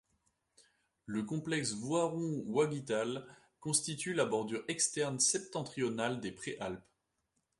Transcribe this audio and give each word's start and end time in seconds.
Le 1.05 1.21
complexe 1.21 1.73
Voirons-Wägital 1.73 3.27
constitue 3.59 4.15
la 4.15 4.25
bordure 4.25 4.63
externe 4.67 5.19
septentrionale 5.19 6.19
des 6.19 6.31
Préalpes. 6.31 6.81